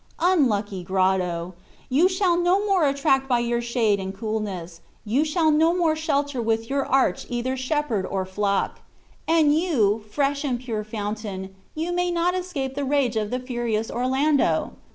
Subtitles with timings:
[0.17, 1.53] Unlucky grotto!
[1.87, 6.41] you shall no more attract by your shade and coolness, you shall no more shelter
[6.41, 8.79] with your arch either shepherd or flock.
[9.27, 13.91] And you, fresh and pure fountain, you may not escape the rage of the furious
[13.91, 14.73] Orlando!